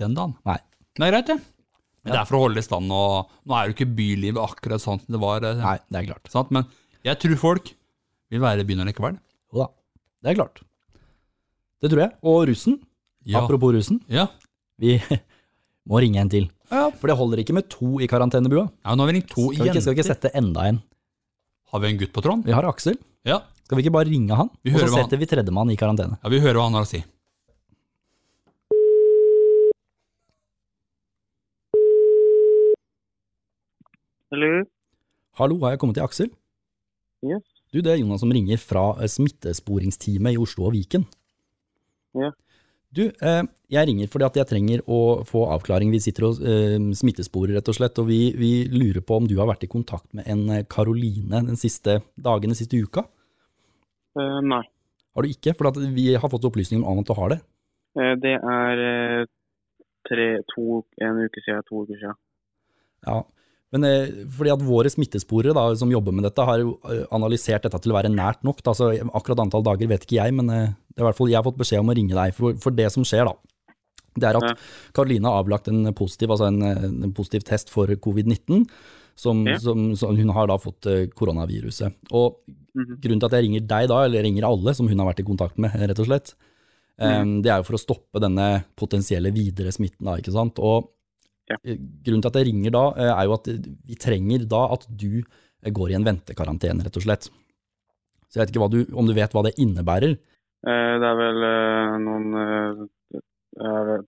[0.00, 0.32] den dagen.
[0.48, 0.56] Nei.
[0.96, 1.36] Det er greit, det.
[2.06, 4.80] Men det er for å holde i stand, og nå er jo ikke bylivet akkurat
[4.82, 5.42] sånn som det var.
[5.44, 6.30] eh, Nei, det er klart.
[6.30, 6.50] Sant?
[6.54, 6.66] Men
[7.04, 7.72] jeg tror folk
[8.30, 9.18] vil være i byen likevel.
[9.52, 9.68] Jo da,
[10.22, 10.62] det er klart.
[11.82, 12.12] Det tror jeg.
[12.22, 12.78] Og russen,
[13.26, 13.40] Ja.
[13.42, 14.28] apropos russen, Ja.
[14.78, 15.00] vi
[15.88, 16.48] må ringe en til.
[16.70, 16.90] Ja.
[16.90, 18.70] For det holder ikke med to i karantenebua.
[18.84, 20.82] ja, nå har vi ringt to Skal vi ikke, skal vi ikke sette enda en?
[21.72, 22.44] Har vi en gutt på tråden?
[22.46, 22.96] Vi har Aksel.
[23.26, 23.40] Ja.
[23.66, 24.48] Skal vi ikke bare ringe han?
[24.48, 26.18] Og så setter han- vi tredjemann i karantene.
[26.22, 27.04] ja, vi hører hva han har å si.
[34.34, 34.64] Hallo?
[35.38, 36.30] Hallo, har jeg kommet til Aksel?
[37.22, 37.44] Yes.
[37.70, 41.04] Du, det er Jonas som ringer fra eh, smittesporingsteamet i Oslo og Viken.
[42.18, 42.32] Ja.
[42.90, 45.92] Du, eh, jeg ringer fordi at jeg trenger å få avklaring.
[45.94, 49.36] Vi sitter og eh, smittesporer, rett og slett, og vi, vi lurer på om du
[49.38, 53.06] har vært i kontakt med en Karoline den siste dagen, den siste uka?
[54.18, 54.64] Uh, nei.
[55.14, 55.54] Har du ikke?
[55.54, 57.40] For vi har fått opplysninger om at du har det.
[58.26, 58.84] Det er
[60.08, 62.18] tre, to, en uke siden, to uker siden.
[63.06, 63.22] Ja,
[63.72, 67.62] men eh, fordi at våre smittesporere da, som jobber med dette, har jo eh, analysert
[67.66, 68.62] dette til å være nært nok.
[68.62, 68.72] Da.
[68.78, 71.40] Så akkurat antall dager vet ikke jeg, men eh, det er i hvert fall jeg
[71.40, 72.34] har fått beskjed om å ringe deg.
[72.36, 73.34] For, for det som skjer da,
[74.16, 74.62] det er at.
[74.96, 78.64] Karoline har avlagt en positiv, altså en, eh, en positiv test for covid-19,
[79.16, 79.58] som, Ja.
[79.58, 81.94] som, som hun har da fått eh, koronaviruset.
[82.12, 82.38] Og
[82.76, 82.98] Mhm.
[83.00, 85.24] grunnen til at jeg ringer deg da, eller ringer alle som hun har vært i
[85.24, 86.34] kontakt med, rett og slett,
[87.00, 90.58] eh, det er jo for å stoppe denne potensielle videre smitten da, ikke sant?
[90.60, 90.90] Og
[91.46, 91.56] Ja.
[91.62, 93.50] eh, grunnen til at jeg ringer da, eh, er jo at
[93.86, 97.30] vi trenger da at du eh, går i en ventekarantene, rett og slett.
[98.26, 100.16] Så jeg vet ikke du, om du vet hva det innebærer.
[100.66, 101.44] Det er vel
[102.02, 102.88] noen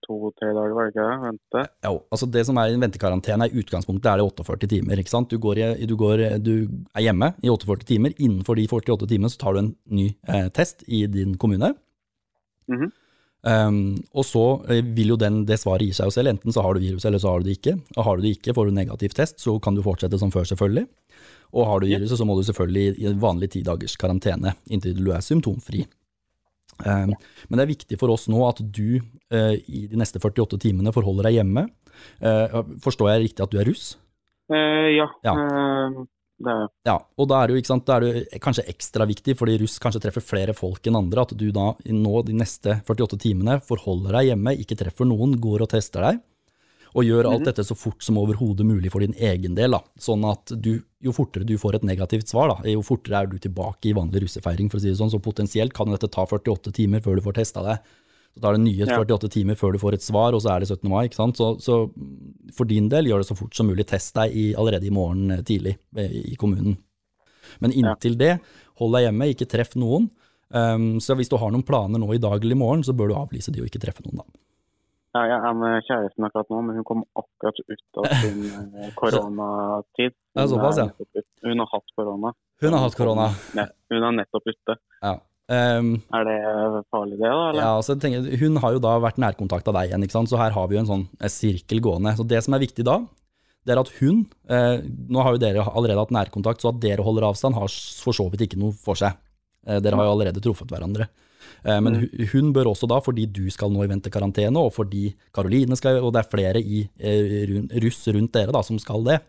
[0.02, 1.18] to-tre dager, var det ikke det?
[1.22, 1.62] Vente.
[1.86, 5.12] Ja, altså det som er i en ventekarantene i utgangspunktet er det 48 timer, ikke
[5.12, 5.30] sant?
[5.30, 6.66] Du, går i, du, går, du
[6.98, 10.48] er hjemme i 48 timer, innenfor de 48 timene så tar du en ny eh,
[10.50, 11.76] test i din kommune.
[12.68, 12.90] Mhm.
[13.46, 16.62] Um, og så eh, vil jo den, det svaret gi seg jo selv, enten så
[16.64, 17.76] har du viruset eller så har du det ikke.
[17.94, 20.48] Og har du det ikke, får du negativ test, så kan du fortsette som før
[20.50, 20.88] selvfølgelig.
[21.54, 25.12] Og har du viruset, så må du selvfølgelig i vanlig ti dagers karantene inntil du
[25.14, 25.86] er symptomfri.
[26.84, 27.14] Um,
[27.48, 30.92] men det er viktig for oss nå at du uh, i de neste 48 timene
[30.94, 31.66] forholder deg hjemme.
[32.22, 33.96] Uh, forstår jeg riktig at du er russ?
[34.52, 35.34] Uh, ja, Ja.
[36.38, 36.54] Det.
[36.86, 39.74] Ja, og da er det jo sant, da er det kanskje ekstra viktig, fordi russ
[39.82, 44.20] kanskje treffer flere folk enn andre, at du da nå de neste 48 timene forholder
[44.20, 46.20] deg hjemme, ikke treffer noen, går og tester deg.
[46.96, 49.74] Og gjør alt dette så fort som overhodet mulig for din egen del.
[49.76, 49.82] Da.
[50.00, 53.36] Sånn at du, jo fortere du får et negativt svar, da, jo fortere er du
[53.42, 54.70] tilbake i vanlig russefeiring.
[54.70, 55.12] for å si det sånn.
[55.12, 57.92] Så potensielt kan dette ta 48 timer før du får testa deg.
[58.34, 58.98] Så tar det nye Ja.
[59.00, 60.88] 48 timer før du får et svar, og så er det 17.
[60.90, 61.06] mai.
[61.08, 61.36] ikke sant?
[61.36, 61.90] Så, så
[62.54, 63.86] for din del, gjør det så fort som mulig.
[63.86, 66.76] Test deg i, allerede i morgen eh, tidlig eh, i kommunen.
[67.60, 68.38] Men inntil det,
[68.78, 70.10] hold deg hjemme, ikke treff noen.
[70.48, 73.10] Um, så hvis du har noen planer nå i dag eller i morgen, så bør
[73.10, 74.40] du avlyse de og ikke treffe noen, da.
[75.16, 78.90] Ja, jeg er med kjæresten akkurat nå, men hun kom akkurat ut av sin eh,
[79.00, 80.14] koronatid.
[80.36, 80.88] Er såpass, ja.
[80.92, 82.32] Hun Hun har hatt korona.
[82.62, 83.28] Hun har hatt korona.
[83.56, 84.76] Hun er nettopp ute.
[85.02, 85.14] Ja.
[85.48, 86.38] Um, Er det
[86.92, 87.36] farlig det, da?
[87.50, 87.60] Eller?
[87.62, 90.28] Ja, altså, tenker, hun har jo da vært nærkontakt av deg igjen, ikke sant?
[90.28, 92.12] så her har vi jo en sånn en sirkel gående.
[92.18, 92.98] Så det som er viktig da,
[93.64, 97.04] det er at hun, eh, nå har jo dere allerede hatt nærkontakt, så at dere
[97.04, 99.16] holder avstand har for så vidt ikke noe for seg.
[99.66, 101.08] Eh, dere har jo allerede truffet hverandre.
[101.64, 105.14] Eh, men hu- hun bør også da, fordi du skal nå i ventekarantene, og fordi
[105.32, 109.20] Karoline skal, og det er flere i eh, russ rundt dere da, som skal det,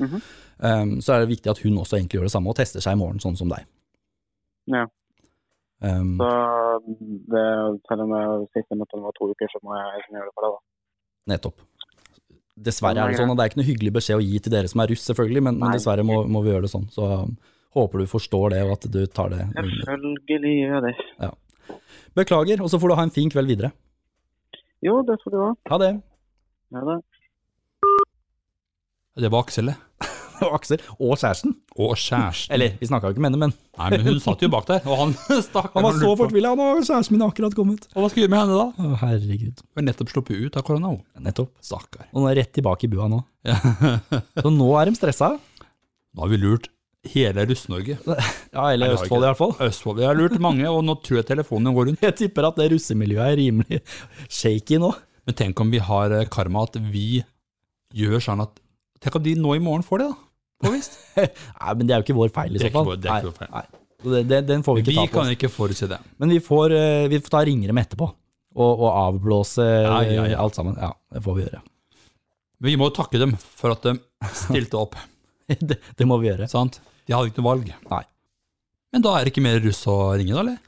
[0.00, 0.20] Mhm.
[0.62, 2.92] um, så er det viktig at hun også egentlig gjør det samme og tester seg
[2.94, 3.64] i morgen, sånn som deg.
[4.70, 4.86] Ja.
[5.78, 6.28] Um, Så
[7.30, 7.44] det,
[7.86, 10.46] selv om jeg siste møte var to uker, så må jeg liksom gjøre det for
[10.46, 11.34] deg, da.
[11.34, 11.66] Nettopp.
[12.68, 14.70] Dessverre er det sånn, og det er ikke noe hyggelig beskjed å gi til dere
[14.70, 16.88] som er russ, selvfølgelig, men, men dessverre må, må vi gjøre det sånn.
[16.90, 17.36] Så um,
[17.78, 19.44] håper du forstår det, og at du tar det.
[19.54, 21.30] Selvfølgelig gjør jeg det.
[22.18, 23.70] Beklager, og så får du ha en fin kveld videre.
[24.82, 25.52] Jo, det får du ha.
[25.70, 25.92] Ha det.
[26.74, 26.98] Ha det.
[29.18, 29.78] Det var Aksel, det.
[30.58, 31.54] Aksel, og kjæresten.
[31.78, 32.50] Og kjæresten.
[32.56, 34.80] Eller, vi snakka jo ikke med henne, men Nei, men hun satt jo bak der,
[34.90, 35.12] og han
[35.46, 35.68] stakk.
[35.76, 37.84] han var så fortvila, han og kjæresten min akkurat kommet.
[37.94, 38.66] Og hva skal vi gjøre med henne da?
[38.88, 39.62] Å, herregud.
[39.62, 40.90] Hun er nettopp sluppet ut av korona.
[41.22, 41.52] Nettopp.
[41.62, 42.08] Stakkar.
[42.10, 43.20] Og nå er rett tilbake i bua nå.
[44.42, 45.30] Så nå er de stressa.
[45.38, 46.66] Nå har vi lurt
[47.14, 47.98] hele Russ-Norge.
[48.58, 49.52] Ja, eller har Østfold i hvert fall.
[49.68, 49.98] Østfold.
[50.00, 52.02] Vi har lurt mange, og nå tror jeg telefonen går rundt.
[52.02, 53.78] Jeg tipper at det russemiljøet er rimelig
[54.26, 54.90] shaky nå.
[55.28, 57.20] Men tenk om vi har eh, karma, at vi
[57.94, 58.56] gjør sånn at
[58.98, 60.24] Tenk om de nå i morgen får det, da.
[60.64, 60.98] Påvist.
[61.18, 62.92] Nei, men det er jo ikke vår feil i så fall.
[62.98, 63.50] det er ikke vår feil.
[63.54, 63.64] nei.
[63.68, 64.12] nei.
[64.14, 65.98] det, det, den får vi Vi ikke ta på Vi kan ikke forutse det.
[66.18, 68.08] Men vi får, eh, vi får ta ringere med etterpå,
[68.58, 70.38] og, og avblåse Ja, ja, ja.
[70.42, 70.78] alt sammen.
[70.80, 71.62] Ja, det får vi gjøre.
[72.68, 73.94] Vi må takke dem for at de
[74.34, 74.98] stilte opp.
[75.70, 76.50] det, det må vi gjøre.
[76.50, 76.80] sant?
[77.06, 77.70] De hadde ikke noe valg.
[77.88, 78.02] Nei.
[78.92, 80.58] Men da er det ikke mer russ å ringe, da, eller?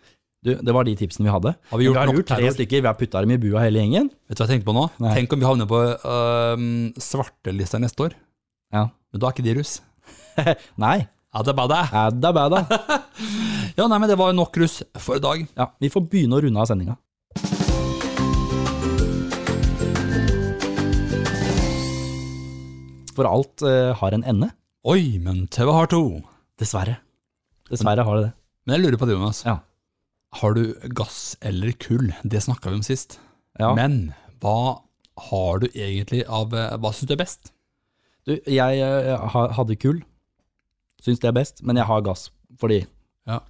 [0.40, 1.53] Du, det var de tipsene vi hadde.
[1.68, 2.55] Har vi gjort har nok gjort tre terror?
[2.57, 4.07] stykker, vi har putta dem i bua hele gjengen.
[4.29, 4.85] Vet du hva jeg tenkte på nå?
[5.05, 5.12] Nei.
[5.18, 6.62] Tenk om vi havner på øh,
[7.11, 8.16] svartelista neste år.
[9.11, 9.79] Men da er ikke de russ.
[10.85, 10.99] Nei,
[11.35, 11.83] Adabada.
[12.11, 12.61] det er bare det.
[12.66, 13.03] adda bada.
[13.79, 15.44] Ja, nei, men det var nok russ for i dag.
[15.57, 16.96] Ja, vi får begynne å runde av sendinga.
[23.14, 24.51] For alt eh, har en ende.
[24.88, 26.03] Oi, men TV har to.
[26.61, 26.99] Dessverre.
[27.70, 28.33] Dessverre har det det.
[28.66, 29.42] Men jeg lurer på det, Jonas.
[29.46, 29.59] Ja.
[30.40, 30.62] Har du
[30.99, 32.11] gass eller kull?
[32.23, 33.18] Det snakka vi om sist.
[33.61, 33.73] Ja.
[33.79, 34.81] Men hva
[35.31, 37.53] har du egentlig av eh, Hva syns du er best?
[38.31, 39.19] Du, jeg jeg
[39.59, 40.01] hadde kull.
[41.03, 42.29] Syns det er best, men jeg har gass
[42.61, 42.83] fordi
[43.29, 43.40] Ja.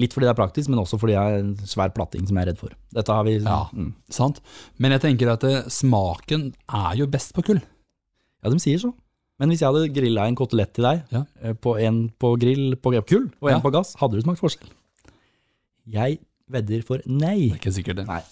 [0.00, 2.46] Litt fordi det er praktisk, men også fordi jeg er en svær platting som jeg
[2.46, 2.72] er redd for.
[2.96, 3.60] Dette har vi Ja.
[3.72, 3.92] mm.
[4.10, 4.40] Sant?
[4.78, 7.60] Men jeg tenker at det, smaken er jo best på kull.
[8.44, 8.90] ja, de sier så.
[9.40, 11.24] Men hvis jeg hadde grilla en kotelett til deg, Ja.
[11.42, 13.60] eh, på en på grill på kull og en Ja.
[13.60, 14.68] på gass, hadde du smakt forskjell?
[15.90, 16.18] Jeg
[16.50, 17.48] vedder for nei.
[17.50, 18.06] Det er ikke sikkert det.
[18.08, 18.22] Nei.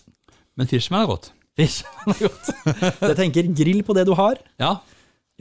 [0.57, 1.31] Men Fishman er godt.
[1.57, 2.51] Fish er godt.
[3.09, 4.39] Jeg tenker grill på det du har.
[4.61, 4.77] Ja.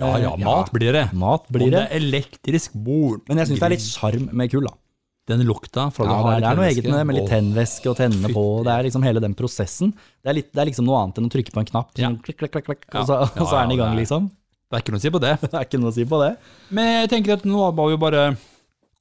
[0.02, 0.76] Ja, ja, Eh, mat ja.
[0.76, 1.06] blir det.
[1.14, 1.80] Mat blir Om det.
[1.80, 3.22] det er elektrisk bord.
[3.30, 4.74] Men jeg syns det er litt sjarm med kull, da.
[5.30, 7.96] Den lukta fra Ja, har det er noe eget med det, med litt tennvæske og
[8.02, 8.46] tennene på.
[8.66, 9.94] Det er liksom hele den prosessen.
[9.94, 12.18] Det er, litt, det er liksom noe annet enn å trykke på en knapp, sånn
[12.26, 14.32] klikk, klikk, klikk, klikk, og, så, og så er den i gang, det liksom.
[14.72, 15.34] Det er ikke noe å si på det.
[15.46, 16.32] Det er ikke noe å si på det.
[16.74, 18.24] Men jeg tenker at nå må vi bare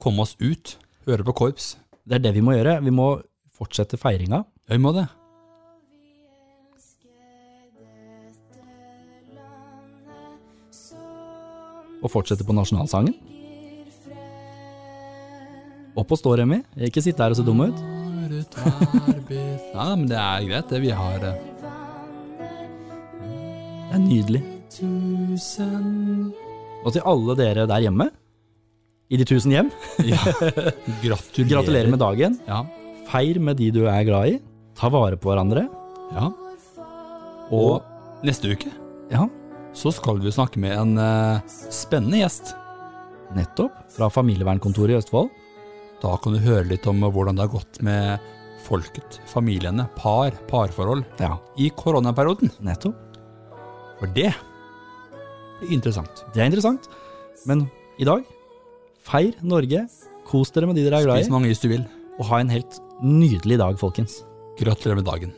[0.02, 0.76] komme oss ut,
[1.08, 1.72] høre på korps.
[2.04, 2.76] Det er det vi må gjøre.
[2.84, 3.08] Vi må
[3.56, 4.44] fortsette feiringa.
[4.68, 5.06] Ja, vi må det.
[12.00, 13.14] Og fortsette på nasjonalsangen.
[16.00, 16.60] Opp og stå, Remi.
[16.86, 17.80] Ikke sitte her og se dum ut.
[19.74, 20.80] Ja, men det er greit, det.
[20.84, 21.34] Vi har Det
[23.90, 24.42] Det er nydelig.
[26.84, 28.06] Og til alle dere der hjemme,
[29.10, 29.68] i de tusen hjem,
[30.06, 30.20] ja.
[31.02, 31.48] Gratulerer.
[31.50, 32.36] gratulerer med dagen.
[32.46, 32.60] Ja.
[33.10, 34.36] Feir med de du er glad i.
[34.78, 35.66] Ta vare på hverandre.
[36.14, 36.30] ja.
[37.50, 37.82] Og
[38.22, 38.70] neste uke
[39.10, 39.24] Ja,
[39.76, 42.54] så skal vi snakke med en eh, spennende gjest.
[43.36, 43.72] nettopp.
[43.94, 45.30] Fra familievernkontoret i Østfold.
[46.02, 48.18] Da kan du høre litt om hvordan det har gått med
[48.64, 52.50] folket, familiene, par, parforhold Ja, i koronaperioden.
[52.60, 52.96] nettopp.
[54.00, 54.32] For det
[55.60, 56.24] blir interessant.
[56.34, 56.88] Det er interessant.
[57.46, 57.68] Men
[58.00, 58.24] i dag,
[59.04, 59.86] feir Norge.
[60.26, 61.34] Kos dere med de dere er glad Spis i.
[61.34, 61.84] mange is du vil.
[62.18, 64.20] Og ha en helt nydelig dag, folkens.
[64.58, 65.32] Gratulerer med dagen.